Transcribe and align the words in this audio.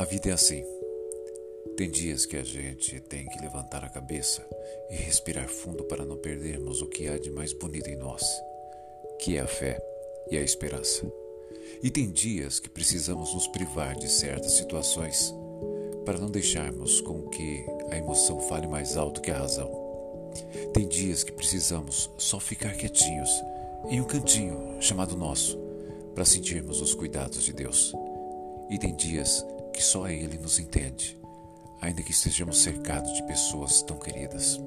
A 0.00 0.04
vida 0.06 0.30
é 0.30 0.32
assim. 0.32 0.64
Tem 1.76 1.90
dias 1.90 2.24
que 2.24 2.34
a 2.34 2.42
gente 2.42 2.98
tem 3.00 3.26
que 3.26 3.38
levantar 3.38 3.84
a 3.84 3.90
cabeça 3.90 4.42
e 4.88 4.94
respirar 4.94 5.46
fundo 5.46 5.84
para 5.84 6.06
não 6.06 6.16
perdermos 6.16 6.80
o 6.80 6.86
que 6.86 7.06
há 7.06 7.18
de 7.18 7.30
mais 7.30 7.52
bonito 7.52 7.90
em 7.90 7.96
nós, 7.96 8.24
que 9.18 9.36
é 9.36 9.40
a 9.40 9.46
fé 9.46 9.78
e 10.30 10.38
a 10.38 10.40
esperança. 10.40 11.04
E 11.82 11.90
tem 11.90 12.10
dias 12.10 12.58
que 12.58 12.70
precisamos 12.70 13.34
nos 13.34 13.46
privar 13.48 13.94
de 13.94 14.08
certas 14.08 14.52
situações 14.52 15.34
para 16.06 16.16
não 16.16 16.30
deixarmos 16.30 17.02
com 17.02 17.28
que 17.28 17.66
a 17.90 17.98
emoção 17.98 18.40
fale 18.40 18.66
mais 18.66 18.96
alto 18.96 19.20
que 19.20 19.30
a 19.30 19.36
razão. 19.36 19.70
Tem 20.72 20.88
dias 20.88 21.22
que 21.22 21.32
precisamos 21.32 22.10
só 22.16 22.40
ficar 22.40 22.72
quietinhos 22.72 23.30
em 23.90 24.00
um 24.00 24.04
cantinho 24.04 24.80
chamado 24.80 25.14
nosso 25.14 25.58
para 26.14 26.24
sentirmos 26.24 26.80
os 26.80 26.94
cuidados 26.94 27.44
de 27.44 27.52
Deus. 27.52 27.92
E 28.70 28.78
tem 28.78 28.96
dias 28.96 29.44
que 29.80 29.86
só 29.86 30.06
Ele 30.06 30.36
nos 30.36 30.58
entende, 30.58 31.18
ainda 31.80 32.02
que 32.02 32.10
estejamos 32.10 32.58
cercados 32.58 33.10
de 33.14 33.22
pessoas 33.22 33.80
tão 33.80 33.98
queridas. 33.98 34.60